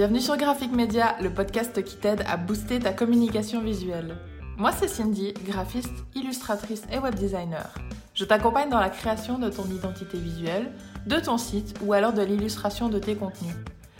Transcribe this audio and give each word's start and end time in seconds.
Bienvenue 0.00 0.20
sur 0.20 0.38
Graphic 0.38 0.72
Media, 0.72 1.14
le 1.20 1.28
podcast 1.28 1.84
qui 1.84 1.96
t'aide 1.96 2.24
à 2.26 2.38
booster 2.38 2.78
ta 2.78 2.94
communication 2.94 3.60
visuelle. 3.60 4.16
Moi, 4.56 4.72
c'est 4.72 4.88
Cindy, 4.88 5.34
graphiste, 5.44 5.92
illustratrice 6.14 6.84
et 6.90 6.98
web 6.98 7.14
designer. 7.16 7.74
Je 8.14 8.24
t'accompagne 8.24 8.70
dans 8.70 8.80
la 8.80 8.88
création 8.88 9.38
de 9.38 9.50
ton 9.50 9.66
identité 9.66 10.16
visuelle, 10.16 10.72
de 11.04 11.16
ton 11.16 11.36
site 11.36 11.78
ou 11.84 11.92
alors 11.92 12.14
de 12.14 12.22
l'illustration 12.22 12.88
de 12.88 12.98
tes 12.98 13.14
contenus. 13.14 13.54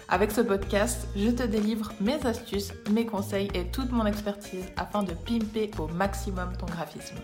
Avec 0.09 0.31
ce 0.31 0.41
podcast, 0.41 1.07
je 1.17 1.29
te 1.29 1.43
délivre 1.43 1.93
mes 2.01 2.25
astuces, 2.25 2.73
mes 2.91 3.05
conseils 3.05 3.51
et 3.53 3.71
toute 3.71 3.93
mon 3.93 4.07
expertise 4.07 4.65
afin 4.79 5.03
de 5.03 5.13
pimper 5.13 5.71
au 5.79 5.87
maximum 5.87 6.57
ton 6.57 6.65
graphisme. 6.65 7.17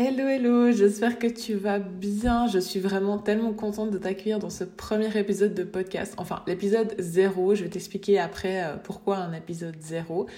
Hello 0.00 0.28
hello, 0.28 0.70
j'espère 0.70 1.18
que 1.18 1.26
tu 1.26 1.54
vas 1.54 1.80
bien. 1.80 2.46
Je 2.46 2.60
suis 2.60 2.78
vraiment 2.78 3.18
tellement 3.18 3.52
contente 3.52 3.90
de 3.90 3.98
t'accueillir 3.98 4.38
dans 4.38 4.48
ce 4.48 4.62
premier 4.62 5.18
épisode 5.18 5.54
de 5.54 5.64
podcast. 5.64 6.14
Enfin, 6.18 6.44
l'épisode 6.46 6.94
0, 7.00 7.56
je 7.56 7.64
vais 7.64 7.68
t'expliquer 7.68 8.20
après 8.20 8.62
euh, 8.62 8.76
pourquoi 8.76 9.16
un 9.16 9.32
épisode 9.32 9.74
0. 9.80 10.28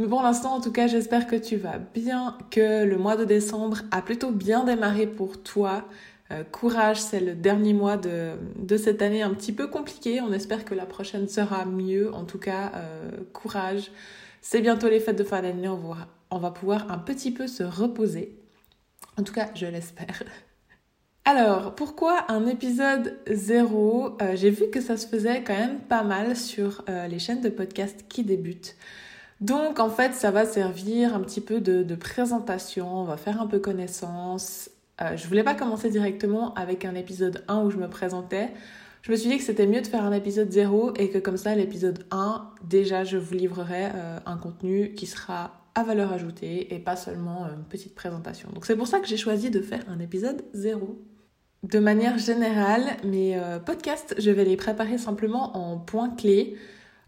Mais 0.00 0.08
pour 0.08 0.20
l'instant, 0.20 0.54
en 0.54 0.60
tout 0.60 0.72
cas, 0.72 0.88
j'espère 0.88 1.28
que 1.28 1.36
tu 1.36 1.54
vas 1.54 1.78
bien, 1.78 2.36
que 2.50 2.82
le 2.82 2.98
mois 2.98 3.16
de 3.16 3.24
décembre 3.24 3.82
a 3.92 4.02
plutôt 4.02 4.32
bien 4.32 4.64
démarré 4.64 5.06
pour 5.06 5.40
toi. 5.40 5.84
Euh, 6.32 6.42
courage, 6.42 7.00
c'est 7.00 7.20
le 7.20 7.36
dernier 7.36 7.72
mois 7.72 7.96
de, 7.96 8.32
de, 8.58 8.76
cette 8.76 9.00
année 9.00 9.22
un 9.22 9.32
petit 9.32 9.52
peu 9.52 9.68
compliqué. 9.68 10.22
On 10.22 10.32
espère 10.32 10.64
que 10.64 10.74
la 10.74 10.86
prochaine 10.86 11.28
sera 11.28 11.66
mieux. 11.66 12.12
En 12.12 12.24
tout 12.24 12.40
cas, 12.40 12.72
euh, 12.74 13.10
courage. 13.32 13.92
C'est 14.40 14.60
bientôt 14.60 14.88
les 14.88 14.98
fêtes 14.98 15.18
de 15.18 15.22
fin 15.22 15.40
d'année. 15.40 15.68
On 15.68 16.38
va 16.38 16.50
pouvoir 16.50 16.90
un 16.90 16.98
petit 16.98 17.30
peu 17.30 17.46
se 17.46 17.62
reposer. 17.62 18.40
En 19.18 19.22
tout 19.22 19.32
cas, 19.32 19.48
je 19.54 19.66
l'espère. 19.66 20.22
Alors, 21.26 21.74
pourquoi 21.74 22.30
un 22.30 22.46
épisode 22.46 23.18
zéro? 23.30 24.16
Euh, 24.20 24.36
J'ai 24.36 24.50
vu 24.50 24.68
que 24.70 24.82
ça 24.82 24.98
se 24.98 25.06
faisait 25.06 25.42
quand 25.42 25.56
même 25.56 25.80
pas 25.80 26.02
mal 26.02 26.36
sur 26.36 26.84
euh, 26.90 27.06
les 27.06 27.18
chaînes 27.18 27.40
de 27.40 27.48
podcast 27.48 28.04
qui 28.10 28.24
débutent. 28.24 28.76
Donc, 29.40 29.80
en 29.80 29.88
fait, 29.88 30.12
ça 30.12 30.30
va 30.30 30.44
servir 30.44 31.14
un 31.14 31.20
petit 31.20 31.40
peu 31.40 31.60
de, 31.60 31.94
présentation, 31.94 33.00
on 33.00 33.04
va 33.04 33.16
faire 33.16 33.40
un 33.40 33.46
peu 33.46 33.58
connaissance. 33.58 34.68
Euh, 35.00 35.16
je 35.16 35.26
voulais 35.26 35.42
pas 35.42 35.54
commencer 35.54 35.88
directement 35.88 36.52
avec 36.54 36.84
un 36.84 36.94
épisode 36.94 37.42
1 37.48 37.62
où 37.62 37.70
je 37.70 37.78
me 37.78 37.88
présentais. 37.88 38.50
Je 39.00 39.10
me 39.10 39.16
suis 39.16 39.30
dit 39.30 39.38
que 39.38 39.44
c'était 39.44 39.66
mieux 39.66 39.80
de 39.80 39.86
faire 39.86 40.04
un 40.04 40.12
épisode 40.12 40.50
0 40.50 40.92
et 40.96 41.08
que 41.08 41.18
comme 41.18 41.38
ça, 41.38 41.54
l'épisode 41.54 42.04
1, 42.10 42.50
déjà, 42.64 43.04
je 43.04 43.16
vous 43.16 43.34
livrerai 43.34 43.86
un 44.24 44.36
contenu 44.36 44.94
qui 44.94 45.06
sera 45.06 45.63
à 45.74 45.82
valeur 45.82 46.12
ajoutée 46.12 46.74
et 46.74 46.78
pas 46.78 46.96
seulement 46.96 47.46
une 47.46 47.64
petite 47.64 47.94
présentation. 47.94 48.48
Donc 48.52 48.66
c'est 48.66 48.76
pour 48.76 48.86
ça 48.86 49.00
que 49.00 49.06
j'ai 49.06 49.16
choisi 49.16 49.50
de 49.50 49.60
faire 49.60 49.82
un 49.88 49.98
épisode 49.98 50.44
zéro. 50.52 50.98
De 51.64 51.78
manière 51.78 52.18
générale, 52.18 52.84
mes 53.04 53.36
euh, 53.36 53.58
podcasts, 53.58 54.14
je 54.18 54.30
vais 54.30 54.44
les 54.44 54.56
préparer 54.56 54.98
simplement 54.98 55.56
en 55.56 55.78
points 55.78 56.10
clés. 56.10 56.56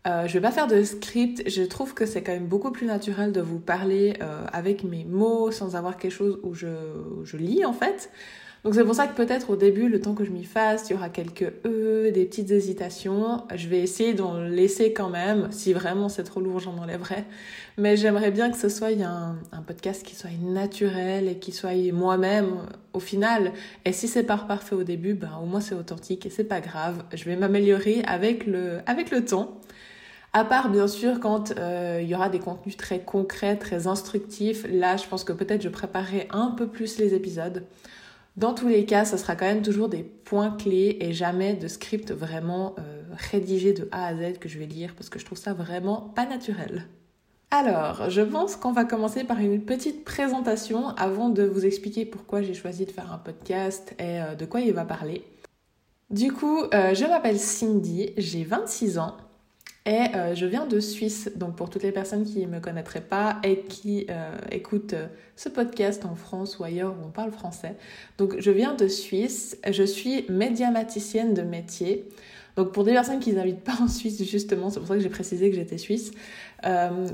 Euh, 0.07 0.27
je 0.27 0.33
vais 0.33 0.41
pas 0.41 0.53
faire 0.53 0.67
de 0.67 0.83
script, 0.83 1.43
je 1.49 1.63
trouve 1.63 1.93
que 1.93 2.07
c'est 2.07 2.23
quand 2.23 2.33
même 2.33 2.47
beaucoup 2.47 2.71
plus 2.71 2.87
naturel 2.87 3.33
de 3.33 3.41
vous 3.41 3.59
parler 3.59 4.15
euh, 4.23 4.47
avec 4.53 4.83
mes 4.83 5.05
mots 5.05 5.51
sans 5.51 5.77
avoir 5.77 5.97
quelque 5.99 6.13
chose 6.13 6.39
où 6.43 6.55
je 6.55 7.37
lis 7.37 7.65
en 7.65 7.73
fait. 7.73 8.11
Donc 8.67 8.75
c'est 8.75 8.85
pour 8.85 8.97
ça 8.97 9.07
que 9.07 9.15
peut-être 9.15 9.51
au 9.51 9.55
début, 9.55 9.89
le 9.89 10.01
temps 10.01 10.13
que 10.13 10.25
je 10.25 10.33
m'y 10.33 10.43
fasse, 10.43 10.91
il 10.91 10.95
y 10.95 10.97
aura 10.97 11.09
quelques 11.09 11.53
E, 11.65 12.11
des 12.11 12.25
petites 12.25 12.51
hésitations. 12.51 13.45
Je 13.55 13.69
vais 13.69 13.79
essayer 13.79 14.13
d'en 14.13 14.41
laisser 14.41 14.93
quand 14.93 15.09
même. 15.09 15.47
Si 15.53 15.73
vraiment 15.73 16.09
c'est 16.09 16.25
trop 16.25 16.41
lourd, 16.41 16.59
j'en 16.59 16.77
enlèverai. 16.77 17.23
Mais 17.79 17.97
j'aimerais 17.97 18.33
bien 18.33 18.51
que 18.51 18.57
ce 18.57 18.69
soit 18.69 18.89
un, 18.89 19.37
podcast 19.69 20.03
qui 20.03 20.17
soit 20.17 20.31
naturel 20.43 21.29
et 21.29 21.39
qui 21.39 21.53
soit 21.53 21.77
moi-même 21.93 22.57
au 22.93 22.99
final. 22.99 23.53
Et 23.85 23.93
si 23.93 24.09
c'est 24.09 24.25
pas 24.25 24.37
parfait 24.37 24.75
au 24.75 24.83
début, 24.83 25.15
ben 25.15 25.31
au 25.41 25.47
moins 25.47 25.61
c'est 25.61 25.77
authentique 25.77 26.27
et 26.27 26.31
c'est 26.31 26.43
pas 26.43 26.61
grave. 26.61 27.05
Je 27.15 27.23
vais 27.23 27.37
m'améliorer 27.37 28.03
avec 28.05 28.49
le, 28.49 28.81
avec 28.87 29.13
le 29.13 29.25
temps. 29.25 29.61
À 30.33 30.45
part 30.45 30.71
bien 30.71 30.89
sûr 30.89 31.21
quand 31.21 31.57
euh, 31.57 32.01
il 32.03 32.09
y 32.09 32.17
aura 32.17 32.31
des 32.31 32.41
contenus 32.41 32.77
très 32.77 32.99
concrets, 32.99 33.59
très 33.59 33.87
instructifs, 33.87 34.67
là 34.69 34.97
je 34.97 35.07
pense 35.07 35.23
que 35.23 35.33
peut-être 35.33 35.63
je 35.63 35.69
préparerai 35.69 36.27
un 36.33 36.51
peu 36.51 36.67
plus 36.67 36.99
les 36.99 37.15
épisodes. 37.15 37.63
Dans 38.37 38.53
tous 38.53 38.69
les 38.69 38.85
cas, 38.85 39.07
ça 39.07 39.17
sera 39.17 39.35
quand 39.35 39.47
même 39.47 39.63
toujours 39.63 39.89
des 39.89 40.03
points 40.03 40.51
clés 40.51 40.99
et 41.01 41.15
jamais 41.15 41.55
de 41.55 41.69
script 41.69 42.13
vraiment 42.13 42.75
euh, 42.79 43.03
rédigé 43.31 43.73
de 43.73 43.89
A 43.93 44.07
à 44.09 44.15
Z 44.15 44.39
que 44.39 44.49
je 44.49 44.59
vais 44.59 44.67
lire 44.67 44.95
parce 44.95 45.09
que 45.09 45.19
je 45.19 45.25
trouve 45.25 45.39
ça 45.39 45.55
vraiment 45.55 46.13
pas 46.15 46.27
naturel. 46.27 46.87
Alors, 47.51 48.11
je 48.11 48.21
pense 48.21 48.57
qu'on 48.57 48.73
va 48.73 48.85
commencer 48.85 49.25
par 49.25 49.39
une 49.39 49.63
petite 49.63 50.05
présentation 50.05 50.89
avant 50.97 51.31
de 51.31 51.45
vous 51.45 51.65
expliquer 51.65 52.05
pourquoi 52.05 52.43
j'ai 52.43 52.53
choisi 52.53 52.85
de 52.85 52.91
faire 52.91 53.11
un 53.11 53.19
podcast 53.19 53.95
et 53.99 54.21
euh, 54.21 54.35
de 54.35 54.45
quoi 54.45 54.61
il 54.61 54.75
va 54.75 54.85
parler. 54.85 55.25
Du 56.11 56.31
coup, 56.31 56.59
euh, 56.75 56.95
je 56.95 57.05
m'appelle 57.05 57.39
Cindy, 57.39 58.11
j'ai 58.19 58.45
26 58.45 58.99
ans 58.99 59.17
et 59.87 60.17
euh, 60.17 60.35
je 60.35 60.47
viens 60.47 60.67
de 60.67 60.81
Suisse, 60.81 61.31
donc 61.37 61.55
pour 61.55 61.71
toutes 61.71 61.85
les 61.85 61.93
personnes 61.93 62.25
qui 62.25 62.45
ne 62.45 62.51
me 62.51 62.59
connaîtraient 62.59 63.01
pas 63.01 63.39
et 63.45 63.61
qui 63.61 64.07
euh, 64.11 64.37
écoutent 64.51 64.95
euh, 64.95 65.07
ce 65.37 65.49
podcast 65.49 66.05
en 66.05 66.17
France 66.17 66.59
ou 66.59 66.65
ailleurs 66.65 66.93
où 66.93 67.07
on 67.07 67.11
parle 67.11 67.31
français. 67.31 67.77
Donc 68.19 68.35
je 68.41 68.51
viens 68.51 68.75
de 68.75 68.89
Suisse, 68.89 69.57
je 69.71 69.85
suis 69.85 70.27
médiamaticienne 70.29 71.35
de 71.35 71.43
métier. 71.43 72.09
Donc 72.57 72.73
pour 72.73 72.83
des 72.83 72.93
personnes 72.93 73.21
qui 73.21 73.33
n'habitent 73.33 73.63
pas 73.63 73.79
en 73.81 73.87
Suisse 73.87 74.21
justement, 74.25 74.71
c'est 74.71 74.81
pour 74.81 74.89
ça 74.89 74.97
que 74.97 75.03
j'ai 75.03 75.09
précisé 75.09 75.51
que 75.51 75.57
j'étais 75.57 75.79
suisse, 75.79 76.11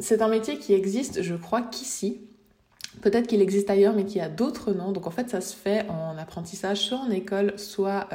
c'est 0.01 0.23
un 0.23 0.29
métier 0.29 0.57
qui 0.57 0.73
existe 0.73 1.23
je 1.23 1.35
crois 1.35 1.61
qu'ici. 1.61 2.23
Peut-être 3.01 3.27
qu'il 3.27 3.41
existe 3.41 3.71
ailleurs, 3.71 3.95
mais 3.95 4.05
qu'il 4.05 4.19
y 4.19 4.25
a 4.25 4.29
d'autres 4.29 4.73
noms. 4.73 4.93
Donc 4.93 5.07
en 5.07 5.11
fait, 5.11 5.31
ça 5.31 5.41
se 5.41 5.57
fait 5.57 5.87
en 5.89 6.19
apprentissage, 6.19 6.79
soit 6.79 6.99
en 6.99 7.11
école, 7.11 7.59
soit 7.59 8.09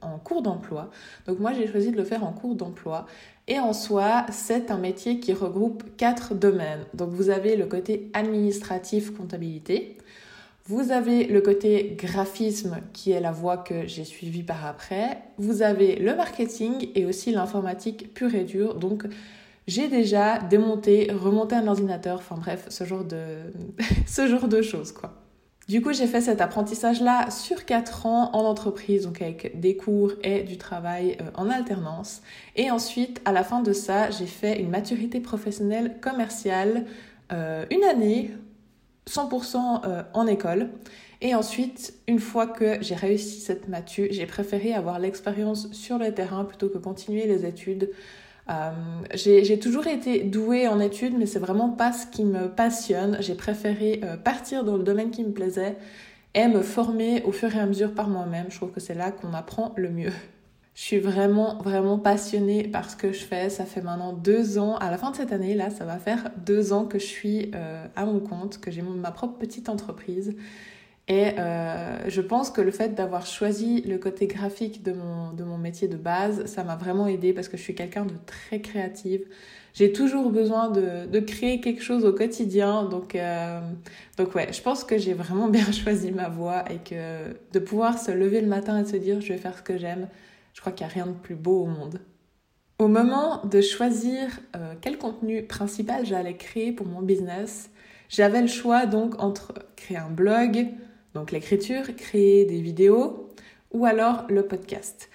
en 0.00 0.18
cours 0.18 0.42
d'emploi. 0.42 0.90
Donc 1.26 1.38
moi, 1.38 1.52
j'ai 1.52 1.66
choisi 1.66 1.92
de 1.92 1.96
le 1.96 2.04
faire 2.04 2.24
en 2.24 2.32
cours 2.32 2.54
d'emploi. 2.54 3.06
Et 3.48 3.58
en 3.58 3.72
soi, 3.72 4.26
c'est 4.30 4.70
un 4.70 4.78
métier 4.78 5.18
qui 5.18 5.32
regroupe 5.32 5.84
quatre 5.96 6.34
domaines. 6.34 6.84
Donc 6.94 7.10
vous 7.10 7.30
avez 7.30 7.56
le 7.56 7.66
côté 7.66 8.10
administratif, 8.12 9.12
comptabilité. 9.16 9.98
Vous 10.66 10.92
avez 10.92 11.24
le 11.24 11.40
côté 11.40 11.96
graphisme 11.98 12.78
qui 12.92 13.10
est 13.10 13.20
la 13.20 13.32
voie 13.32 13.56
que 13.56 13.86
j'ai 13.88 14.04
suivie 14.04 14.44
par 14.44 14.64
après. 14.64 15.18
Vous 15.38 15.62
avez 15.62 15.96
le 15.96 16.14
marketing 16.14 16.90
et 16.94 17.04
aussi 17.04 17.32
l'informatique 17.32 18.14
pure 18.14 18.34
et 18.36 18.44
dure. 18.44 18.76
Donc 18.76 19.04
j'ai 19.66 19.88
déjà 19.88 20.38
démonté, 20.38 21.10
remonté 21.12 21.54
un 21.54 21.66
ordinateur, 21.68 22.18
enfin 22.18 22.36
bref, 22.36 22.66
ce 22.68 22.84
genre 22.84 23.04
de, 23.04 23.38
ce 24.06 24.26
genre 24.26 24.48
de 24.48 24.62
choses 24.62 24.92
quoi. 24.92 25.14
Du 25.68 25.80
coup, 25.80 25.92
j'ai 25.92 26.08
fait 26.08 26.20
cet 26.20 26.40
apprentissage-là 26.40 27.30
sur 27.30 27.64
4 27.64 28.06
ans 28.06 28.30
en 28.32 28.40
entreprise, 28.40 29.04
donc 29.04 29.22
avec 29.22 29.60
des 29.60 29.76
cours 29.76 30.12
et 30.24 30.42
du 30.42 30.58
travail 30.58 31.16
euh, 31.20 31.30
en 31.34 31.48
alternance. 31.48 32.20
Et 32.56 32.70
ensuite, 32.72 33.22
à 33.24 33.32
la 33.32 33.44
fin 33.44 33.62
de 33.62 33.72
ça, 33.72 34.10
j'ai 34.10 34.26
fait 34.26 34.60
une 34.60 34.70
maturité 34.70 35.20
professionnelle 35.20 35.98
commerciale, 36.00 36.84
euh, 37.32 37.64
une 37.70 37.84
année, 37.84 38.32
100% 39.08 39.82
euh, 39.86 40.02
en 40.14 40.26
école. 40.26 40.70
Et 41.20 41.36
ensuite, 41.36 41.94
une 42.08 42.18
fois 42.18 42.48
que 42.48 42.78
j'ai 42.80 42.96
réussi 42.96 43.40
cette 43.40 43.68
matu, 43.68 44.08
j'ai 44.10 44.26
préféré 44.26 44.74
avoir 44.74 44.98
l'expérience 44.98 45.70
sur 45.70 45.96
le 45.96 46.12
terrain 46.12 46.44
plutôt 46.44 46.68
que 46.68 46.78
continuer 46.78 47.26
les 47.26 47.46
études 47.46 47.90
euh, 48.50 48.70
j'ai 49.14 49.58
toujours 49.58 49.86
été 49.86 50.24
douée 50.24 50.66
en 50.66 50.80
études, 50.80 51.14
mais 51.16 51.26
c'est 51.26 51.38
vraiment 51.38 51.70
pas 51.70 51.92
ce 51.92 52.06
qui 52.06 52.24
me 52.24 52.48
passionne. 52.48 53.16
J'ai 53.20 53.34
préféré 53.34 54.00
euh, 54.02 54.16
partir 54.16 54.64
dans 54.64 54.76
le 54.76 54.82
domaine 54.82 55.10
qui 55.10 55.24
me 55.24 55.32
plaisait 55.32 55.76
et 56.34 56.48
me 56.48 56.62
former 56.62 57.22
au 57.22 57.32
fur 57.32 57.54
et 57.54 57.60
à 57.60 57.66
mesure 57.66 57.94
par 57.94 58.08
moi-même. 58.08 58.46
Je 58.48 58.56
trouve 58.56 58.72
que 58.72 58.80
c'est 58.80 58.94
là 58.94 59.12
qu'on 59.12 59.32
apprend 59.34 59.72
le 59.76 59.90
mieux. 59.90 60.12
Je 60.74 60.80
suis 60.80 60.98
vraiment, 60.98 61.58
vraiment 61.58 61.98
passionnée 61.98 62.66
par 62.66 62.90
ce 62.90 62.96
que 62.96 63.12
je 63.12 63.24
fais. 63.24 63.50
Ça 63.50 63.66
fait 63.66 63.82
maintenant 63.82 64.14
deux 64.14 64.58
ans, 64.58 64.76
à 64.76 64.90
la 64.90 64.96
fin 64.96 65.10
de 65.10 65.16
cette 65.16 65.32
année, 65.32 65.54
là, 65.54 65.68
ça 65.68 65.84
va 65.84 65.98
faire 65.98 66.30
deux 66.44 66.72
ans 66.72 66.86
que 66.86 66.98
je 66.98 67.04
suis 67.04 67.50
euh, 67.54 67.86
à 67.94 68.06
mon 68.06 68.20
compte, 68.20 68.58
que 68.58 68.70
j'ai 68.70 68.80
ma 68.80 69.10
propre 69.10 69.38
petite 69.38 69.68
entreprise. 69.68 70.34
Et 71.08 71.38
euh, 71.38 72.08
je 72.08 72.20
pense 72.20 72.50
que 72.50 72.60
le 72.60 72.70
fait 72.70 72.94
d'avoir 72.94 73.26
choisi 73.26 73.82
le 73.82 73.98
côté 73.98 74.28
graphique 74.28 74.82
de 74.84 74.92
mon, 74.92 75.32
de 75.32 75.42
mon 75.42 75.58
métier 75.58 75.88
de 75.88 75.96
base, 75.96 76.46
ça 76.46 76.62
m'a 76.62 76.76
vraiment 76.76 77.08
aidé 77.08 77.32
parce 77.32 77.48
que 77.48 77.56
je 77.56 77.62
suis 77.62 77.74
quelqu'un 77.74 78.04
de 78.04 78.14
très 78.24 78.60
créative. 78.60 79.26
J'ai 79.74 79.92
toujours 79.92 80.30
besoin 80.30 80.70
de, 80.70 81.06
de, 81.06 81.20
créer 81.20 81.60
quelque 81.60 81.82
chose 81.82 82.04
au 82.04 82.12
quotidien. 82.12 82.84
Donc, 82.84 83.14
euh, 83.14 83.60
donc 84.16 84.34
ouais, 84.34 84.52
je 84.52 84.60
pense 84.60 84.84
que 84.84 84.98
j'ai 84.98 85.14
vraiment 85.14 85.48
bien 85.48 85.72
choisi 85.72 86.12
ma 86.12 86.28
voie 86.28 86.64
et 86.70 86.78
que 86.78 87.34
de 87.52 87.58
pouvoir 87.58 87.98
se 87.98 88.12
lever 88.12 88.40
le 88.40 88.48
matin 88.48 88.80
et 88.80 88.84
se 88.84 88.96
dire 88.96 89.20
je 89.20 89.32
vais 89.32 89.38
faire 89.38 89.56
ce 89.56 89.62
que 89.62 89.78
j'aime, 89.78 90.08
je 90.54 90.60
crois 90.60 90.72
qu'il 90.72 90.86
n'y 90.86 90.92
a 90.92 90.94
rien 90.94 91.06
de 91.06 91.16
plus 91.16 91.34
beau 91.34 91.62
au 91.62 91.66
monde. 91.66 92.00
Au 92.78 92.88
moment 92.88 93.44
de 93.44 93.60
choisir 93.60 94.28
euh, 94.56 94.74
quel 94.80 94.98
contenu 94.98 95.42
principal 95.42 96.04
j'allais 96.04 96.36
créer 96.36 96.72
pour 96.72 96.86
mon 96.86 97.00
business, 97.00 97.70
j'avais 98.08 98.40
le 98.40 98.48
choix 98.48 98.86
donc 98.86 99.22
entre 99.22 99.54
créer 99.76 99.96
un 99.96 100.10
blog, 100.10 100.66
donc 101.14 101.32
l'écriture, 101.32 101.94
créer 101.96 102.44
des 102.44 102.60
vidéos 102.60 103.28
ou 103.72 103.86
alors 103.86 104.26
le 104.28 104.42
podcast. 104.42 105.08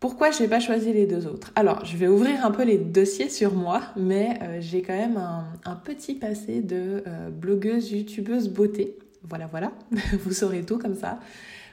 Pourquoi 0.00 0.30
je 0.30 0.40
n'ai 0.40 0.48
pas 0.48 0.60
choisi 0.60 0.92
les 0.92 1.06
deux 1.06 1.26
autres? 1.26 1.50
Alors, 1.56 1.84
je 1.84 1.96
vais 1.96 2.06
ouvrir 2.06 2.46
un 2.46 2.52
peu 2.52 2.62
les 2.62 2.78
dossiers 2.78 3.28
sur 3.28 3.54
moi, 3.54 3.82
mais 3.96 4.38
euh, 4.42 4.58
j'ai 4.60 4.80
quand 4.80 4.96
même 4.96 5.16
un, 5.16 5.74
petit 5.74 6.14
passé 6.14 6.60
de 6.60 7.02
euh, 7.06 7.30
blogueuse, 7.30 7.90
youtubeuse 7.90 8.48
beauté. 8.48 8.96
Voilà, 9.24 9.46
voilà, 9.46 9.72
vous 10.20 10.32
saurez 10.32 10.62
tout 10.62 10.78
comme 10.78 10.94
ça. 10.94 11.18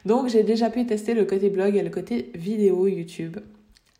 Donc, 0.06 0.28
j'ai 0.28 0.42
déjà 0.42 0.72
pu 0.72 0.88
tester 0.88 1.14
le 1.14 1.26
côté 1.26 1.52
blog 1.52 1.76
et 1.76 1.84
le 1.84 1.92
côté 1.92 2.32
vidéo 2.34 2.88
YouTube. 2.88 3.38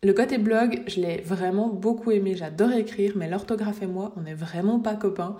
Le 0.02 0.12
côté 0.12 0.38
blog, 0.38 0.82
je 0.88 1.00
l'ai 1.00 1.18
vraiment 1.18 1.68
beaucoup 1.68 2.10
aimé, 2.10 2.34
j'adore 2.36 2.72
écrire, 2.72 3.12
mais 3.14 3.28
l'orthographe 3.28 3.82
et 3.82 3.86
moi, 3.86 4.12
on 4.16 4.22
n'est 4.22 4.34
vraiment 4.34 4.80
pas 4.80 4.96
copains. 4.96 5.36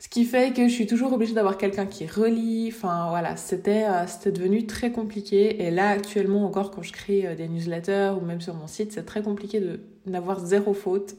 Ce 0.00 0.08
qui 0.08 0.24
fait 0.24 0.54
que 0.54 0.68
je 0.68 0.72
suis 0.72 0.86
toujours 0.86 1.12
obligée 1.12 1.34
d'avoir 1.34 1.58
quelqu'un 1.58 1.86
qui 1.86 2.06
relit. 2.06 2.72
Enfin 2.72 3.08
voilà, 3.10 3.36
c'était 3.36 3.84
euh, 3.84 4.06
c'était 4.06 4.30
devenu 4.30 4.64
très 4.66 4.92
compliqué. 4.92 5.64
Et 5.64 5.72
là 5.72 5.88
actuellement 5.88 6.44
encore, 6.44 6.70
quand 6.70 6.82
je 6.82 6.92
crée 6.92 7.26
euh, 7.26 7.34
des 7.34 7.48
newsletters 7.48 8.12
ou 8.20 8.24
même 8.24 8.40
sur 8.40 8.54
mon 8.54 8.68
site, 8.68 8.92
c'est 8.92 9.04
très 9.04 9.22
compliqué 9.22 9.58
de 9.58 9.80
n'avoir 10.06 10.38
zéro 10.44 10.72
faute. 10.72 11.16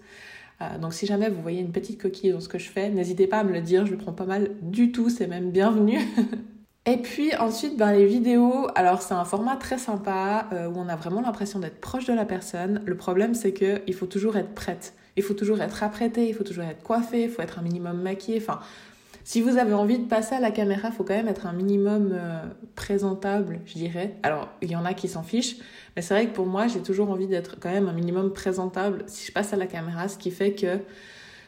Euh, 0.61 0.77
donc 0.77 0.93
si 0.93 1.05
jamais 1.05 1.29
vous 1.29 1.41
voyez 1.41 1.59
une 1.59 1.73
petite 1.73 2.01
coquille 2.01 2.31
dans 2.31 2.39
ce 2.39 2.47
que 2.47 2.57
je 2.57 2.69
fais, 2.69 2.89
n'hésitez 2.89 3.27
pas 3.27 3.39
à 3.39 3.43
me 3.43 3.51
le 3.51 3.61
dire. 3.61 3.85
Je 3.85 3.91
le 3.91 3.97
prends 3.97 4.13
pas 4.13 4.25
mal 4.25 4.51
du 4.61 4.93
tout. 4.93 5.09
C'est 5.09 5.27
même 5.27 5.51
bienvenu. 5.51 5.99
Et 6.85 6.97
puis 6.97 7.35
ensuite, 7.35 7.77
ben, 7.77 7.91
les 7.91 8.05
vidéos, 8.05 8.67
alors 8.75 9.01
c'est 9.01 9.13
un 9.13 9.25
format 9.25 9.57
très 9.57 9.77
sympa 9.77 10.47
où 10.51 10.79
on 10.79 10.87
a 10.87 10.95
vraiment 10.95 11.21
l'impression 11.21 11.59
d'être 11.59 11.79
proche 11.79 12.05
de 12.05 12.13
la 12.13 12.25
personne. 12.25 12.81
Le 12.85 12.95
problème, 12.95 13.35
c'est 13.35 13.53
qu'il 13.53 13.93
faut 13.93 14.07
toujours 14.07 14.37
être 14.37 14.55
prête. 14.55 14.93
Il 15.19 15.23
faut 15.23 15.33
toujours 15.33 15.61
être 15.61 15.83
apprêté, 15.83 16.29
il 16.29 16.33
faut 16.33 16.45
toujours 16.45 16.63
être 16.63 16.81
coiffé, 16.81 17.23
il 17.23 17.29
faut 17.29 17.41
être 17.41 17.59
un 17.59 17.61
minimum 17.61 18.01
maquillé. 18.01 18.37
Enfin, 18.41 18.61
si 19.25 19.41
vous 19.41 19.57
avez 19.57 19.73
envie 19.73 19.99
de 19.99 20.05
passer 20.05 20.35
à 20.35 20.39
la 20.39 20.49
caméra, 20.49 20.87
il 20.87 20.95
faut 20.95 21.03
quand 21.03 21.13
même 21.13 21.27
être 21.27 21.45
un 21.45 21.51
minimum 21.51 22.11
euh, 22.13 22.41
présentable, 22.75 23.59
je 23.65 23.73
dirais. 23.73 24.15
Alors, 24.23 24.47
il 24.61 24.71
y 24.71 24.77
en 24.77 24.85
a 24.85 24.93
qui 24.93 25.09
s'en 25.09 25.23
fichent, 25.23 25.57
mais 25.95 26.01
c'est 26.01 26.13
vrai 26.13 26.27
que 26.27 26.33
pour 26.33 26.45
moi, 26.45 26.67
j'ai 26.67 26.79
toujours 26.79 27.11
envie 27.11 27.27
d'être 27.27 27.57
quand 27.59 27.69
même 27.69 27.89
un 27.89 27.93
minimum 27.93 28.31
présentable 28.31 29.03
si 29.07 29.27
je 29.27 29.33
passe 29.33 29.51
à 29.51 29.57
la 29.57 29.67
caméra, 29.67 30.07
ce 30.07 30.17
qui 30.17 30.31
fait 30.31 30.53
que 30.53 30.79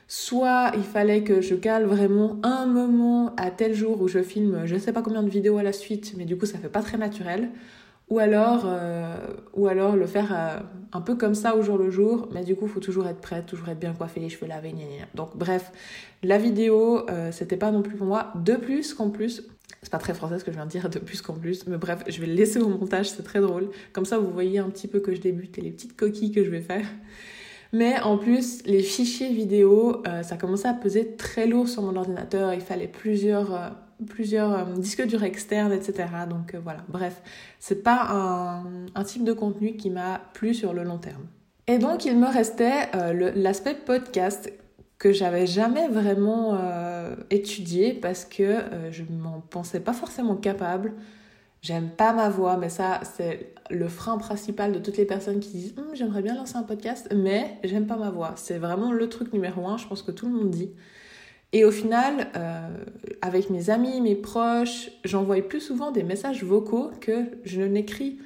soit 0.09 0.73
il 0.75 0.83
fallait 0.83 1.23
que 1.23 1.39
je 1.39 1.55
cale 1.55 1.85
vraiment 1.85 2.37
un 2.43 2.65
moment 2.65 3.33
à 3.37 3.49
tel 3.49 3.73
jour 3.73 4.01
où 4.01 4.09
je 4.09 4.21
filme 4.21 4.63
je 4.65 4.75
ne 4.75 4.79
sais 4.79 4.91
pas 4.91 5.01
combien 5.01 5.23
de 5.23 5.29
vidéos 5.29 5.57
à 5.57 5.63
la 5.63 5.71
suite, 5.71 6.15
mais 6.17 6.25
du 6.25 6.37
coup 6.37 6.45
ça 6.45 6.57
fait 6.57 6.67
pas 6.67 6.81
très 6.81 6.97
naturel, 6.97 7.49
ou 8.11 8.19
alors, 8.19 8.63
euh, 8.65 9.15
ou 9.53 9.67
alors 9.67 9.95
le 9.95 10.05
faire 10.05 10.33
euh, 10.33 10.59
un 10.91 10.99
peu 10.99 11.15
comme 11.15 11.33
ça 11.33 11.55
au 11.55 11.61
jour 11.61 11.77
le 11.77 11.89
jour, 11.89 12.27
mais 12.33 12.43
du 12.43 12.57
coup, 12.57 12.65
il 12.65 12.71
faut 12.71 12.81
toujours 12.81 13.07
être 13.07 13.21
prête, 13.21 13.45
toujours 13.45 13.69
être 13.69 13.79
bien 13.79 13.93
coiffée, 13.93 14.19
les 14.19 14.27
cheveux 14.27 14.47
lavés, 14.47 14.73
gna, 14.73 14.83
gna. 14.83 15.05
Donc, 15.15 15.37
bref, 15.37 15.71
la 16.21 16.37
vidéo, 16.37 17.09
euh, 17.09 17.31
c'était 17.31 17.55
pas 17.55 17.71
non 17.71 17.81
plus 17.81 17.95
pour 17.95 18.05
moi. 18.05 18.33
De 18.35 18.55
plus 18.55 18.93
qu'en 18.93 19.09
plus, 19.09 19.47
c'est 19.81 19.89
pas 19.89 19.97
très 19.97 20.13
français 20.13 20.39
ce 20.39 20.43
que 20.43 20.51
je 20.51 20.57
viens 20.57 20.65
de 20.65 20.71
dire, 20.71 20.89
de 20.89 20.99
plus 20.99 21.21
qu'en 21.21 21.35
plus, 21.35 21.65
mais 21.67 21.77
bref, 21.77 22.03
je 22.05 22.19
vais 22.19 22.27
le 22.27 22.33
laisser 22.33 22.59
au 22.59 22.67
montage, 22.67 23.09
c'est 23.09 23.23
très 23.23 23.39
drôle. 23.39 23.69
Comme 23.93 24.03
ça, 24.03 24.19
vous 24.19 24.29
voyez 24.29 24.59
un 24.59 24.69
petit 24.69 24.89
peu 24.89 24.99
que 24.99 25.15
je 25.15 25.21
débute 25.21 25.57
et 25.57 25.61
les 25.61 25.71
petites 25.71 25.95
coquilles 25.95 26.33
que 26.33 26.43
je 26.43 26.49
vais 26.49 26.61
faire. 26.61 26.85
Mais 27.71 27.97
en 28.01 28.17
plus, 28.17 28.61
les 28.65 28.83
fichiers 28.83 29.31
vidéo, 29.31 30.03
ça 30.23 30.35
commençait 30.35 30.67
à 30.67 30.73
peser 30.73 31.15
très 31.15 31.47
lourd 31.47 31.69
sur 31.69 31.81
mon 31.81 31.95
ordinateur. 31.95 32.53
Il 32.53 32.59
fallait 32.59 32.89
plusieurs 32.89 33.71
plusieurs 34.05 34.51
euh, 34.51 34.65
disques 34.77 35.05
durs 35.05 35.23
externes, 35.23 35.71
etc. 35.71 36.09
Donc 36.29 36.53
euh, 36.53 36.59
voilà, 36.63 36.83
bref, 36.87 37.21
c'est 37.59 37.83
pas 37.83 38.07
un, 38.09 39.03
type 39.03 39.23
de 39.23 39.33
contenu 39.33 39.75
qui 39.75 39.89
m'a 39.89 40.21
plu 40.33 40.53
sur 40.53 40.73
le 40.73 40.83
long 40.83 40.97
terme. 40.97 41.25
Et 41.67 41.77
donc 41.77 42.05
il 42.05 42.17
me 42.17 42.27
restait 42.27 42.89
euh, 42.95 43.31
l'aspect 43.35 43.75
podcast 43.75 44.51
que 44.97 45.11
j'avais 45.11 45.47
jamais 45.47 45.87
vraiment 45.87 46.59
étudié 47.31 47.91
parce 47.91 48.23
que 48.23 48.59
je 48.91 49.01
m'en 49.01 49.41
pensais 49.49 49.79
pas 49.79 49.93
forcément 49.93 50.35
capable. 50.35 50.93
J'aime 51.63 51.89
pas 51.89 52.13
ma 52.13 52.29
voix, 52.29 52.55
mais 52.57 52.69
ça, 52.69 52.99
c'est 53.15 53.53
le 53.71 53.87
frein 53.87 54.19
principal 54.19 54.71
de 54.71 54.77
toutes 54.79 54.97
les 54.97 55.05
personnes 55.05 55.39
qui 55.39 55.51
disent 55.51 55.73
hum, 55.77 55.85
j'aimerais 55.93 56.21
bien 56.21 56.35
lancer 56.35 56.55
un 56.55 56.63
podcast, 56.63 57.07
mais 57.15 57.57
j'aime 57.63 57.87
pas 57.87 57.97
ma 57.97 58.11
voix. 58.11 58.33
C'est 58.35 58.59
vraiment 58.59 58.91
le 58.91 59.09
truc 59.09 59.33
numéro 59.33 59.67
un, 59.67 59.77
je 59.77 59.87
pense 59.87 60.03
que 60.03 60.11
tout 60.11 60.27
le 60.27 60.33
monde 60.33 60.51
dit. 60.51 60.71
Et 61.53 61.65
au 61.65 61.71
final, 61.71 62.29
euh, 62.35 62.67
avec 63.21 63.49
mes 63.49 63.69
amis, 63.69 63.99
mes 63.99 64.15
proches, 64.15 64.89
j'envoie 65.03 65.41
plus 65.41 65.59
souvent 65.59 65.91
des 65.91 66.03
messages 66.03 66.43
vocaux 66.43 66.91
que 67.01 67.25
je 67.43 67.61
n'écris. 67.61 68.19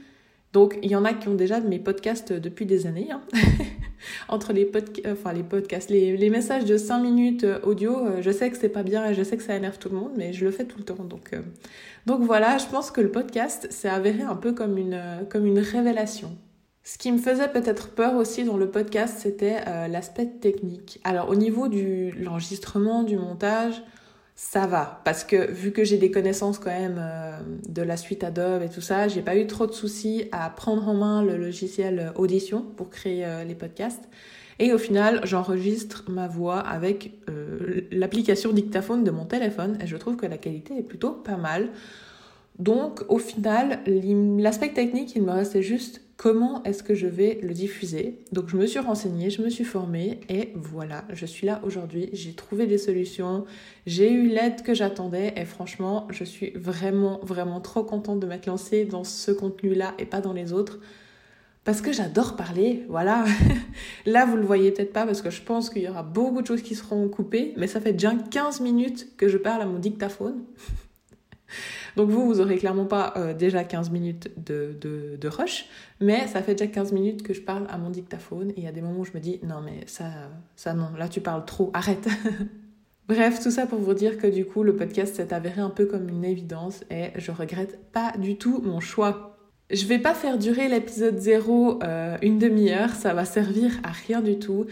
Donc, 0.54 0.78
il 0.84 0.92
y 0.92 0.96
en 0.96 1.04
a 1.04 1.14
qui 1.14 1.28
ont 1.28 1.36
déjà 1.36 1.60
mes 1.60 1.80
podcasts 1.80 2.32
depuis 2.32 2.66
des 2.66 2.86
années. 2.86 3.10
Hein. 3.12 3.22
Entre 4.30 4.54
les, 4.54 4.72
enfin, 5.12 5.34
les 5.34 5.42
podcasts, 5.42 5.90
les, 5.90 6.30
messages 6.30 6.66
de 6.66 6.78
5 6.78 7.00
minutes 7.00 7.44
euh, 7.44 7.60
audio, 7.64 7.98
euh, 7.98 8.22
je 8.22 8.30
sais 8.30 8.50
que 8.52 8.58
c'est 8.58 8.70
pas 8.70 8.84
bien 8.84 9.06
et 9.08 9.16
je 9.16 9.24
sais 9.24 9.38
que 9.38 9.44
ça 9.44 9.56
énerve 9.56 9.80
tout 9.80 9.90
le 9.90 9.96
monde, 9.96 10.12
mais 10.16 10.32
je 10.32 10.46
le 10.46 10.52
fais 10.52 10.66
tout 10.66 10.78
le 10.78 10.84
temps. 10.84 11.04
Donc, 11.04 11.32
donc 12.06 12.22
voilà, 12.22 12.60
je 12.60 12.68
pense 12.68 12.92
que 12.92 13.02
le 13.02 13.10
podcast 13.10 13.68
s'est 13.72 13.90
avéré 13.90 14.22
un 14.22 14.36
peu 14.36 14.54
comme 14.54 14.78
une, 14.78 15.02
comme 15.30 15.48
une 15.48 15.60
révélation. 15.60 16.38
Ce 16.88 17.00
qui 17.00 17.12
me 17.12 17.18
faisait 17.18 17.48
peut-être 17.48 17.90
peur 17.90 18.16
aussi 18.16 18.44
dans 18.44 18.58
le 18.58 18.70
podcast, 18.70 19.16
c'était 19.18 19.58
euh, 19.68 19.88
l'aspect 19.88 20.28
technique. 20.28 21.00
Alors 21.04 21.30
au 21.30 21.36
niveau 21.36 21.68
de 21.68 22.12
l'enregistrement, 22.24 23.02
du 23.02 23.18
montage, 23.18 23.82
ça 24.36 24.68
va. 24.68 25.02
Parce 25.04 25.24
que 25.24 25.52
vu 25.52 25.72
que 25.72 25.84
j'ai 25.84 25.98
des 25.98 26.12
connaissances 26.12 26.60
quand 26.60 26.70
même 26.70 26.98
euh, 27.00 27.40
de 27.68 27.82
la 27.82 27.98
suite 27.98 28.24
Adobe 28.24 28.62
et 28.62 28.70
tout 28.70 28.82
ça, 28.82 29.08
j'ai 29.08 29.24
pas 29.24 29.36
eu 29.36 29.48
trop 29.48 29.66
de 29.66 29.72
soucis 29.72 30.26
à 30.32 30.48
prendre 30.52 30.88
en 30.88 30.94
main 30.94 31.24
le 31.24 31.38
logiciel 31.38 32.14
Audition 32.18 32.62
pour 32.62 32.92
créer 32.92 33.26
euh, 33.26 33.44
les 33.44 33.56
podcasts. 33.56 34.08
Et 34.60 34.72
au 34.72 34.78
final, 34.78 35.22
j'enregistre 35.24 36.06
ma 36.08 36.28
voix 36.28 36.60
avec 36.60 37.12
l'application 37.92 38.54
dictaphone 38.54 39.04
de 39.04 39.12
mon 39.12 39.26
téléphone 39.26 39.78
et 39.82 39.88
je 39.88 39.98
trouve 39.98 40.16
que 40.16 40.28
la 40.28 40.38
qualité 40.38 40.78
est 40.78 40.84
plutôt 40.84 41.12
pas 41.12 41.36
mal. 41.36 41.72
Donc 42.60 43.04
au 43.10 43.18
final, 43.18 43.80
l'aspect 43.86 44.70
technique, 44.70 45.14
il 45.16 45.24
me 45.24 45.32
restait 45.32 45.64
juste 45.64 46.05
comment 46.18 46.64
est-ce 46.64 46.82
que 46.82 46.96
je 46.96 47.08
vais 47.08 47.40
le 47.42 47.54
diffuser. 47.54 48.20
Donc 48.32 48.50
je 48.50 48.58
me 48.58 48.66
suis 48.66 48.80
renseignée, 48.80 49.30
je 49.30 49.42
me 49.42 49.50
suis 49.50 49.64
formée 49.64 50.22
et 50.30 50.54
voilà, 50.56 51.04
je 51.12 51.26
suis 51.26 51.46
là 51.46 51.62
aujourd'hui, 51.64 52.10
j'ai 52.14 52.34
trouvé 52.34 52.68
des 52.68 52.78
solutions, 52.78 53.46
j'ai 53.86 54.12
eu 54.12 54.28
l'aide 54.28 54.62
que 54.64 54.74
j'attendais 54.74 55.34
et 55.36 55.46
franchement, 55.46 56.08
je 56.12 56.24
suis 56.24 56.52
vraiment, 56.52 57.20
vraiment 57.22 57.60
trop 57.60 57.84
contente 57.84 58.20
de 58.20 58.28
m'être 58.28 58.46
lancée 58.46 58.86
dans 58.86 59.04
ce 59.04 59.32
contenu-là 59.32 59.94
et 60.00 60.06
pas 60.06 60.22
dans 60.22 60.34
les 60.34 60.54
autres. 60.54 60.80
Parce 61.66 61.82
que 61.82 61.92
j'adore 61.92 62.36
parler, 62.36 62.86
voilà. 62.90 63.26
Là, 64.06 64.26
vous 64.28 64.38
le 64.38 64.44
voyez 64.44 64.72
peut-être 64.72 64.94
pas 64.94 65.08
parce 65.08 65.24
que 65.24 65.32
je 65.32 65.42
pense 65.42 65.72
qu'il 65.72 65.82
y 65.82 65.90
aura 65.90 66.04
beaucoup 66.04 66.44
de 66.44 66.48
choses 66.48 66.62
qui 66.62 66.76
seront 66.76 67.10
coupées, 67.10 67.54
mais 67.58 67.66
ça 67.66 67.82
fait 67.82 67.94
déjà 67.94 68.14
15 68.14 68.62
minutes 68.62 69.18
que 69.18 69.28
je 69.28 69.38
parle 69.38 69.64
à 69.64 69.66
mon 69.66 69.80
dictaphone. 69.80 70.44
Donc 71.96 72.10
vous, 72.10 72.26
vous 72.26 72.42
aurez 72.42 72.58
clairement 72.58 72.86
pas 72.86 73.14
euh, 73.18 73.34
déjà 73.34 73.64
15 73.64 73.90
minutes 73.90 74.32
de, 74.38 75.28
rush, 75.28 75.68
mais 76.00 76.28
ça 76.28 76.42
fait 76.42 76.54
déjà 76.54 76.68
15 76.70 76.92
minutes 76.92 77.24
que 77.24 77.34
je 77.34 77.42
parle 77.42 77.66
à 77.70 77.78
mon 77.78 77.90
dictaphone 77.90 78.52
et 78.52 78.56
il 78.58 78.64
y 78.64 78.68
a 78.68 78.72
des 78.72 78.82
moments 78.82 79.00
où 79.00 79.06
je 79.06 79.14
me 79.14 79.20
dis 79.20 79.40
non 79.44 79.62
mais 79.64 79.82
ça, 79.88 80.06
ça 80.56 80.74
non, 80.74 80.90
là 80.98 81.08
tu 81.08 81.22
parles 81.22 81.46
trop, 81.46 81.72
arrête. 81.74 82.08
Bref, 83.08 83.40
tout 83.42 83.52
ça 83.52 83.68
pour 83.68 83.80
vous 83.80 83.94
dire 83.94 84.18
que 84.18 84.28
du 84.28 84.46
coup 84.46 84.64
le 84.64 84.76
podcast 84.76 85.16
s'est 85.16 85.34
avéré 85.34 85.62
un 85.62 85.70
peu 85.70 85.86
comme 85.86 86.10
une 86.10 86.26
évidence 86.26 86.84
et 86.90 87.10
je 87.16 87.32
regrette 87.32 87.80
pas 87.92 88.14
du 88.18 88.38
tout 88.38 88.62
mon 88.64 88.80
choix. 88.80 89.38
Je 89.72 89.86
vais 89.86 90.00
pas 90.00 90.14
faire 90.14 90.38
durer 90.38 90.68
l'épisode 90.68 91.18
0 91.18 91.80
euh, 91.84 92.18
une 92.22 92.38
demi-heure, 92.38 92.92
ça 92.92 93.14
va 93.14 93.26
servir 93.26 93.72
à 93.84 93.92
rien 93.92 94.22
du 94.22 94.38
tout. 94.38 94.66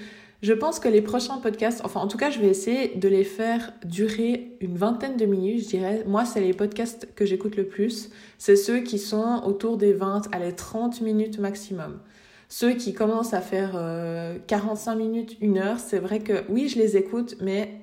Je 0.44 0.52
pense 0.52 0.82
que 0.82 0.90
les 0.90 1.02
prochains 1.02 1.38
podcasts, 1.38 1.80
enfin 1.86 2.02
en 2.02 2.08
tout 2.10 2.18
cas 2.18 2.30
je 2.30 2.38
vais 2.38 2.50
essayer 2.50 2.90
de 2.96 3.08
les 3.08 3.24
faire 3.24 3.72
durer 3.86 4.58
une 4.60 4.76
vingtaine 4.76 5.16
de 5.16 5.26
minutes, 5.26 5.64
je 5.64 5.68
dirais. 5.70 6.04
Moi 6.06 6.26
c'est 6.26 6.42
les 6.42 6.52
podcasts 6.52 7.08
que 7.16 7.26
j'écoute 7.26 7.56
le 7.56 7.66
plus. 7.66 8.10
C'est 8.38 8.58
ceux 8.58 8.82
qui 8.82 9.00
sont 9.00 9.42
autour 9.46 9.78
des 9.78 9.94
20 9.94 10.24
à 10.34 10.40
les 10.40 10.52
30 10.52 11.00
minutes 11.00 11.40
maximum. 11.40 12.02
Ceux 12.50 12.74
qui 12.74 12.94
commencent 12.94 13.34
à 13.34 13.40
faire 13.40 13.72
45 14.48 14.92
euh, 14.92 14.96
minutes, 14.98 15.38
une 15.40 15.60
heure, 15.60 15.80
c'est 15.80 16.00
vrai 16.00 16.20
que 16.20 16.44
oui 16.50 16.68
je 16.68 16.78
les 16.78 16.98
écoute, 16.98 17.38
mais 17.40 17.80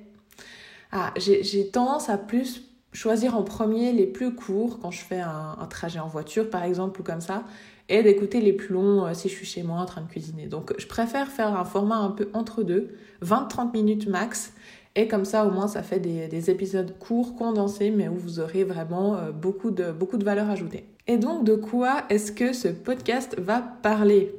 ah, 0.91 1.15
j'ai 1.17 1.67
tendance 1.69 2.09
à 2.09 2.19
plus 2.19 2.69
choisir 2.93 3.35
en 3.35 3.41
premier 3.41 3.91
les 3.91 4.05
plus 4.05 4.35
courts 4.35 4.77
quand 4.79 4.91
je 4.91 5.01
fais 5.01 5.21
un 5.21 5.67
trajet 5.67 5.99
en 5.99 6.07
voiture 6.07 6.47
par 6.47 6.63
exemple 6.63 7.01
ou 7.01 7.03
comme 7.03 7.21
ça 7.21 7.43
et 7.91 8.03
d'écouter 8.03 8.39
les 8.39 8.53
plus 8.53 8.73
longs 8.73 9.05
euh, 9.05 9.13
si 9.13 9.29
je 9.29 9.35
suis 9.35 9.45
chez 9.45 9.63
moi 9.63 9.77
en 9.77 9.85
train 9.85 10.01
de 10.01 10.07
cuisiner. 10.07 10.47
Donc 10.47 10.73
je 10.77 10.87
préfère 10.87 11.27
faire 11.27 11.55
un 11.55 11.65
format 11.65 11.97
un 11.97 12.09
peu 12.09 12.29
entre 12.33 12.63
deux, 12.63 12.95
20-30 13.23 13.73
minutes 13.73 14.07
max, 14.07 14.53
et 14.95 15.07
comme 15.07 15.25
ça 15.25 15.45
au 15.45 15.51
moins 15.51 15.67
ça 15.67 15.83
fait 15.83 15.99
des, 15.99 16.49
épisodes 16.49 16.97
courts, 16.97 17.35
condensés, 17.35 17.91
mais 17.91 18.07
où 18.07 18.15
vous 18.15 18.39
aurez 18.39 18.63
vraiment 18.63 19.15
euh, 19.15 19.31
beaucoup 19.31 19.71
de, 19.71 19.91
beaucoup 19.91 20.17
de 20.17 20.23
valeur 20.23 20.49
ajoutée. 20.49 20.85
Et 21.07 21.17
donc 21.17 21.43
de 21.43 21.55
quoi 21.55 22.03
est-ce 22.09 22.31
que 22.31 22.53
ce 22.53 22.69
podcast 22.69 23.35
va 23.37 23.61
parler? 23.61 24.33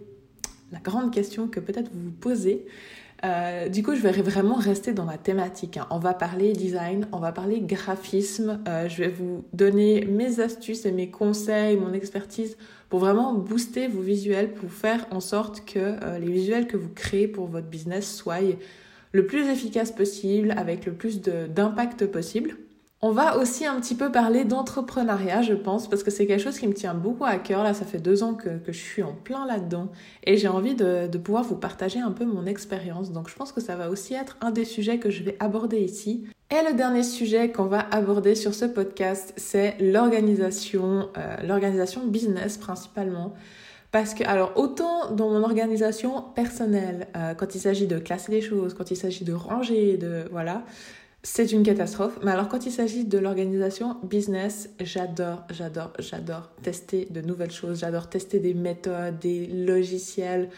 La 0.72 0.78
grande 0.78 1.12
question 1.12 1.46
que 1.46 1.60
peut-être 1.60 1.90
vous 1.92 2.04
vous 2.04 2.10
posez. 2.10 2.64
Euh, 3.24 3.68
du 3.68 3.84
coup, 3.84 3.94
je 3.94 4.00
vais 4.00 4.10
vraiment 4.10 4.54
rester 4.54 4.94
dans 4.94 5.04
la 5.04 5.18
thématique. 5.18 5.76
Hein. 5.76 5.86
On 5.90 5.98
va 5.98 6.12
parler 6.14 6.54
design, 6.54 7.06
on 7.12 7.18
va 7.18 7.30
parler 7.30 7.60
graphisme. 7.60 8.58
je 8.66 8.96
vais 8.96 9.08
vous 9.08 9.44
donner 9.52 10.06
mes 10.06 10.40
astuces 10.40 10.86
et 10.86 10.92
mes 10.92 11.10
conseils, 11.10 11.76
mon 11.76 11.92
expertise 11.92 12.56
pour 12.92 13.00
vraiment 13.00 13.32
booster 13.32 13.88
vos 13.88 14.02
visuels, 14.02 14.52
pour 14.52 14.70
faire 14.70 15.06
en 15.12 15.20
sorte 15.20 15.64
que 15.64 15.78
euh, 15.78 16.18
les 16.18 16.30
visuels 16.30 16.66
que 16.66 16.76
vous 16.76 16.90
créez 16.90 17.26
pour 17.26 17.46
votre 17.46 17.66
business 17.66 18.14
soient 18.14 18.36
le 19.12 19.26
plus 19.26 19.48
efficaces 19.48 19.90
possible, 19.90 20.52
avec 20.58 20.84
le 20.84 20.92
plus 20.92 21.22
d'impact 21.22 22.04
possible. 22.04 22.54
On 23.04 23.10
va 23.10 23.36
aussi 23.36 23.66
un 23.66 23.80
petit 23.80 23.96
peu 23.96 24.12
parler 24.12 24.44
d'entrepreneuriat, 24.44 25.42
je 25.42 25.54
pense, 25.54 25.90
parce 25.90 26.04
que 26.04 26.12
c'est 26.12 26.24
quelque 26.24 26.40
chose 26.40 26.56
qui 26.56 26.68
me 26.68 26.72
tient 26.72 26.94
beaucoup 26.94 27.24
à 27.24 27.34
cœur. 27.34 27.64
Là, 27.64 27.74
ça 27.74 27.84
fait 27.84 27.98
deux 27.98 28.22
ans 28.22 28.34
que, 28.34 28.60
je 28.64 28.78
suis 28.78 29.02
en 29.02 29.12
plein 29.12 29.44
là-dedans 29.44 29.88
et 30.22 30.36
j'ai 30.36 30.46
envie 30.46 30.76
de, 30.76 31.08
pouvoir 31.18 31.42
vous 31.42 31.56
partager 31.56 31.98
un 31.98 32.12
peu 32.12 32.24
mon 32.24 32.46
expérience. 32.46 33.10
Donc, 33.10 33.28
je 33.28 33.34
pense 33.34 33.50
que 33.50 33.60
ça 33.60 33.74
va 33.74 33.90
aussi 33.90 34.14
être 34.14 34.36
un 34.40 34.52
des 34.52 34.64
sujets 34.64 34.98
que 34.98 35.10
je 35.10 35.24
vais 35.24 35.36
aborder 35.40 35.80
ici. 35.80 36.28
Et 36.52 36.70
le 36.70 36.76
dernier 36.76 37.02
sujet 37.02 37.50
qu'on 37.50 37.64
va 37.64 37.80
aborder 37.90 38.36
sur 38.36 38.54
ce 38.54 38.66
podcast, 38.66 39.34
c'est 39.36 39.74
l'organisation, 39.80 41.08
euh, 41.18 41.36
l'organisation 41.44 42.06
business 42.06 42.56
principalement. 42.56 43.34
Parce 43.90 44.14
que, 44.14 44.22
alors, 44.24 44.52
autant 44.54 45.10
dans 45.10 45.28
mon 45.28 45.42
organisation 45.42 46.22
personnelle, 46.36 47.08
euh, 47.16 47.34
quand 47.34 47.56
il 47.56 47.60
s'agit 47.60 47.88
de 47.88 47.98
classer 47.98 48.30
les 48.30 48.40
choses, 48.42 48.74
quand 48.74 48.92
il 48.92 48.96
s'agit 48.96 49.24
de 49.24 49.32
ranger, 49.32 49.96
de. 49.96 50.24
Voilà, 50.30 50.62
c'est 51.22 51.52
une 51.52 51.62
catastrophe. 51.62 52.18
Mais 52.24 52.32
alors, 52.32 52.48
quand 52.48 52.66
il 52.66 52.72
s'agit 52.72 53.04
de 53.04 53.18
l'organisation 53.18 53.96
business, 54.02 54.70
j'adore, 54.80 55.44
j'adore, 55.50 55.92
j'adore 55.98 56.50
tester 56.62 57.06
de 57.10 57.20
nouvelles 57.20 57.52
choses. 57.52 57.80
J'adore 57.80 58.08
tester 58.08 58.40
des 58.40 58.54
méthodes, 58.54 59.18
des 59.20 59.46
logiciels. 59.46 60.50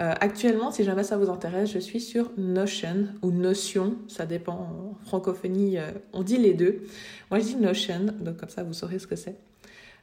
Euh, 0.00 0.14
actuellement, 0.20 0.70
si 0.70 0.84
jamais 0.84 1.02
ça 1.02 1.18
vous 1.18 1.28
intéresse, 1.28 1.72
je 1.72 1.78
suis 1.78 2.00
sur 2.00 2.30
Notion 2.38 3.08
ou 3.20 3.32
Notion, 3.32 3.96
ça 4.06 4.24
dépend. 4.24 4.52
En 4.52 5.06
francophonie, 5.06 5.76
euh, 5.76 5.90
on 6.12 6.22
dit 6.22 6.38
les 6.38 6.54
deux. 6.54 6.82
Moi, 7.30 7.40
je 7.40 7.44
dis 7.44 7.56
Notion, 7.56 8.06
donc 8.20 8.38
comme 8.38 8.48
ça, 8.48 8.62
vous 8.62 8.72
saurez 8.72 8.98
ce 8.98 9.06
que 9.06 9.16
c'est. 9.16 9.36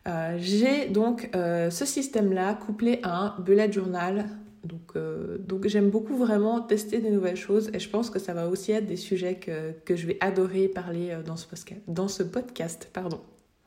Euh, 0.07 0.37
j'ai 0.39 0.87
donc 0.89 1.31
ce 1.33 1.85
système-là 1.85 2.53
couplé 2.53 2.99
à 3.01 3.17
un 3.17 3.39
bullet 3.39 3.71
journal. 3.71 4.25
Donc, 4.65 4.95
euh, 4.95 5.37
donc 5.39 5.67
j'aime 5.67 5.89
beaucoup 5.89 6.17
vraiment 6.17 6.59
tester 6.61 6.99
des 6.99 7.11
nouvelles 7.11 7.37
choses 7.37 7.69
et 7.73 7.79
je 7.79 7.89
pense 7.89 8.09
que 8.09 8.19
ça 8.19 8.33
va 8.33 8.47
aussi 8.47 8.71
être 8.71 8.85
des 8.85 8.97
sujets 8.97 9.35
que, 9.35 9.71
que 9.85 9.95
je 9.95 10.07
vais 10.07 10.17
adorer 10.19 10.67
parler 10.67 11.17
dans 11.25 11.37
ce 11.37 11.47
podcast. 11.47 11.81
Dans 11.87 12.07
ce 12.07 12.23
podcast 12.23 12.89
pardon. 12.91 13.19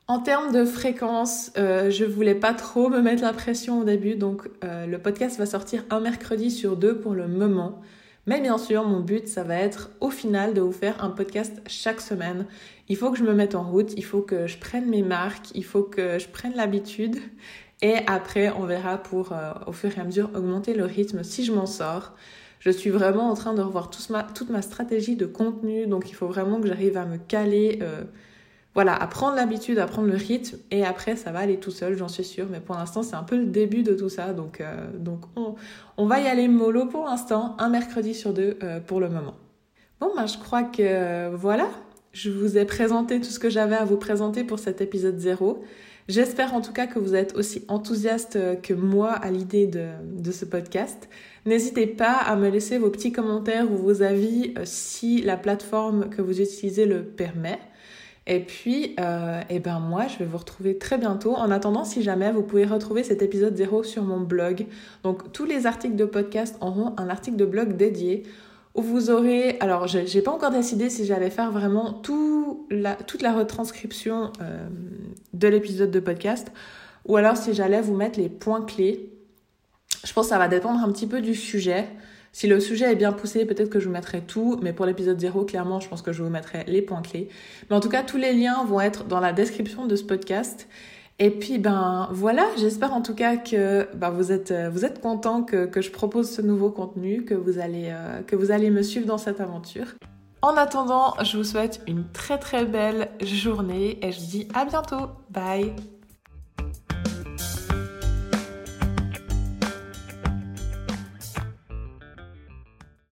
En 0.07 0.19
termes 0.19 0.51
de 0.51 0.65
fréquence, 0.65 1.51
je 1.55 2.03
voulais 2.03 2.33
pas 2.33 2.55
trop 2.55 2.89
me 2.89 2.99
mettre 2.99 3.21
la 3.21 3.31
pression 3.31 3.81
au 3.81 3.83
début, 3.83 4.15
donc 4.15 4.49
le 4.63 4.97
podcast 4.97 5.37
va 5.37 5.45
sortir 5.45 5.85
un 5.91 5.99
mercredi 5.99 6.49
sur 6.49 6.77
deux 6.77 6.97
pour 6.97 7.13
le 7.13 7.27
moment. 7.27 7.79
Mais 8.29 8.41
bien 8.41 8.59
sûr, 8.59 8.83
mon 8.83 8.99
but, 8.99 9.27
ça 9.27 9.43
va 9.43 9.55
être 9.55 9.89
au 10.01 10.11
final 10.11 10.53
de 10.53 10.61
vous 10.61 10.71
faire 10.71 11.03
un 11.03 11.09
podcast 11.09 11.61
chaque 11.65 11.99
semaine. 11.99 12.45
Il 12.87 12.95
faut 12.95 13.11
que 13.11 13.17
je 13.17 13.23
me 13.23 13.33
mette 13.33 13.55
en 13.55 13.63
route, 13.63 13.93
il 13.97 14.05
faut 14.05 14.21
que 14.21 14.45
je 14.45 14.59
prenne 14.59 14.87
mes 14.87 15.01
marques, 15.01 15.47
il 15.55 15.65
faut 15.65 15.81
que 15.81 16.19
je 16.19 16.27
prenne 16.27 16.53
l'habitude. 16.55 17.17
Et 17.81 17.95
après, 18.07 18.51
on 18.51 18.65
verra 18.65 18.97
pour, 18.97 19.31
euh, 19.31 19.51
au 19.67 19.71
fur 19.71 19.97
et 19.97 20.01
à 20.01 20.03
mesure, 20.03 20.29
augmenter 20.35 20.73
le 20.73 20.85
rythme 20.85 21.23
si 21.23 21.45
je 21.45 21.53
m'en 21.53 21.65
sors. 21.65 22.13
Je 22.59 22.69
suis 22.69 22.89
vraiment 22.89 23.29
en 23.29 23.35
train 23.35 23.53
de 23.53 23.61
revoir 23.61 23.89
toute 23.89 24.49
ma 24.49 24.61
stratégie 24.61 25.15
de 25.15 25.25
contenu, 25.25 25.87
donc 25.87 26.09
il 26.09 26.13
faut 26.13 26.27
vraiment 26.27 26.59
que 26.59 26.67
j'arrive 26.67 26.97
à 26.97 27.05
me 27.05 27.17
caler. 27.17 27.79
Euh, 27.81 28.03
voilà, 28.75 28.95
à 28.95 29.07
prendre 29.07 29.35
l'habitude, 29.35 29.79
à 29.79 29.87
prendre 29.87 30.09
le 30.09 30.15
rythme, 30.15 30.57
et 30.69 30.85
après 30.85 31.15
ça 31.15 31.31
va 31.31 31.39
aller 31.39 31.57
tout 31.57 31.71
seul, 31.71 31.97
j'en 31.97 32.09
suis 32.09 32.23
sûre. 32.23 32.47
Mais 32.51 32.59
pour 32.59 32.75
l'instant, 32.75 33.01
c'est 33.01 33.15
un 33.15 33.23
peu 33.23 33.37
le 33.37 33.45
début 33.45 33.81
de 33.81 33.93
tout 33.93 34.09
ça, 34.09 34.33
donc, 34.33 34.59
euh, 34.59 34.87
donc 34.93 35.21
on, 35.97 36.05
va 36.05 36.19
y 36.19 36.27
aller 36.27 36.47
mollo 36.47 36.85
pour 36.85 37.05
l'instant, 37.05 37.55
un 37.59 37.69
mercredi 37.69 38.13
sur 38.13 38.33
deux 38.33 38.57
euh, 38.61 38.79
pour 38.79 38.99
le 38.99 39.09
moment. 39.09 39.35
Bon, 40.01 40.11
ben 40.15 40.27
je 40.27 40.37
crois 40.37 40.63
que 40.63 41.33
voilà, 41.33 41.69
je 42.11 42.29
vous 42.29 42.57
ai 42.57 42.65
présenté 42.65 43.19
tout 43.19 43.29
ce 43.29 43.39
que 43.39 43.49
j'avais 43.49 43.75
à 43.75 43.85
vous 43.85 43.97
présenter 43.97 44.43
pour 44.43 44.59
cet 44.59 44.81
épisode 44.81 45.17
0. 45.17 45.63
J'espère 46.09 46.55
en 46.55 46.61
tout 46.61 46.73
cas 46.73 46.87
que 46.87 46.97
vous 46.97 47.13
êtes 47.13 47.35
aussi 47.35 47.63
enthousiaste 47.67 48.39
que 48.63 48.73
moi 48.73 49.11
à 49.11 49.29
l'idée 49.29 49.67
de, 49.67 50.31
ce 50.31 50.43
podcast. 50.43 51.07
N'hésitez 51.45 51.85
pas 51.85 52.13
à 52.13 52.35
me 52.35 52.49
laisser 52.49 52.79
vos 52.79 52.89
petits 52.89 53.11
commentaires 53.11 53.71
ou 53.71 53.77
vos 53.77 54.01
avis 54.01 54.55
si 54.63 55.21
la 55.21 55.37
plateforme 55.37 56.09
que 56.09 56.23
vous 56.23 56.41
utilisez 56.41 56.87
le 56.87 57.03
permet. 57.03 57.59
Et 58.25 58.39
puis, 58.39 58.95
euh, 58.99 59.41
eh 59.51 59.59
ben 59.59 59.79
moi, 59.79 60.07
je 60.07 60.17
vais 60.17 60.25
vous 60.25 60.39
retrouver 60.39 60.79
très 60.79 60.97
bientôt. 60.97 61.35
En 61.35 61.51
attendant, 61.51 61.83
si 61.83 62.01
jamais, 62.01 62.31
vous 62.31 62.41
pouvez 62.41 62.65
retrouver 62.65 63.03
cet 63.03 63.21
épisode 63.21 63.55
0 63.55 63.83
sur 63.83 64.01
mon 64.01 64.19
blog. 64.19 64.65
Donc, 65.03 65.31
tous 65.31 65.45
les 65.45 65.67
articles 65.67 65.95
de 65.95 66.05
podcast 66.05 66.55
auront 66.59 66.95
un 66.97 67.09
article 67.09 67.37
de 67.37 67.45
blog 67.45 67.77
dédié 67.77 68.23
où 68.73 68.81
vous 68.81 69.11
aurez... 69.11 69.57
Alors, 69.59 69.85
j'ai 69.85 70.21
pas 70.23 70.31
encore 70.31 70.51
décidé 70.51 70.89
si 70.89 71.05
j'allais 71.05 71.29
faire 71.29 71.51
vraiment 71.51 71.93
tout 71.93 72.65
la, 72.71 72.95
toute 72.95 73.21
la 73.21 73.33
retranscription 73.33 74.31
euh, 74.41 74.67
de 75.39 75.47
l'épisode 75.47 75.91
de 75.91 75.99
podcast 75.99 76.51
ou 77.05 77.17
alors 77.17 77.37
si 77.37 77.53
j'allais 77.53 77.81
vous 77.81 77.95
mettre 77.95 78.19
les 78.19 78.29
points 78.29 78.61
clés. 78.61 79.11
Je 80.05 80.13
pense 80.13 80.27
que 80.27 80.29
ça 80.29 80.37
va 80.37 80.47
dépendre 80.47 80.79
un 80.79 80.91
petit 80.91 81.07
peu 81.07 81.21
du 81.21 81.35
sujet. 81.35 81.87
Si 82.31 82.47
le 82.47 82.59
sujet 82.59 82.91
est 82.91 82.95
bien 82.95 83.11
poussé, 83.11 83.45
peut-être 83.45 83.69
que 83.69 83.79
je 83.79 83.87
vous 83.87 83.91
mettrai 83.91 84.21
tout, 84.21 84.59
mais 84.61 84.71
pour 84.71 84.85
l'épisode 84.85 85.19
0, 85.19 85.45
clairement, 85.45 85.79
je 85.79 85.89
pense 85.89 86.01
que 86.01 86.13
je 86.13 86.21
vous 86.21 86.29
mettrai 86.29 86.63
les 86.67 86.81
points 86.81 87.01
clés. 87.01 87.27
Mais 87.69 87.75
en 87.75 87.79
tout 87.79 87.89
cas, 87.89 88.03
tous 88.03 88.17
les 88.17 88.33
liens 88.33 88.63
vont 88.65 88.79
être 88.79 89.05
dans 89.05 89.19
la 89.19 89.33
description 89.33 89.87
de 89.87 89.95
ce 89.95 90.03
podcast. 90.03 90.67
Et 91.17 91.31
puis, 91.31 91.57
ben 91.57 92.07
voilà, 92.11 92.45
j'espère 92.57 92.93
en 92.93 93.01
tout 93.01 93.15
cas 93.15 93.35
que 93.35 93.87
ben, 93.95 94.09
vous 94.11 94.31
êtes, 94.31 94.53
vous 94.71 94.85
êtes 94.85 95.01
content 95.01 95.43
que, 95.43 95.69
je 95.81 95.89
propose 95.89 96.29
ce 96.29 96.41
nouveau 96.41 96.69
contenu, 96.69 97.25
que 97.25 97.33
vous, 97.33 97.59
allez, 97.59 97.89
euh, 97.89 98.21
que 98.21 98.35
vous 98.35 98.51
allez 98.51 98.69
me 98.69 98.83
suivre 98.83 99.07
dans 99.07 99.17
cette 99.17 99.41
aventure. 99.41 99.87
En 100.41 100.55
attendant, 100.55 101.15
je 101.21 101.37
vous 101.37 101.43
souhaite 101.43 101.81
une 101.87 102.09
très 102.11 102.37
très 102.37 102.65
belle 102.65 103.09
journée 103.21 103.99
et 104.05 104.11
je 104.11 104.19
vous 104.19 104.25
dis 104.27 104.47
à 104.53 104.65
bientôt. 104.65 105.09
Bye 105.29 105.73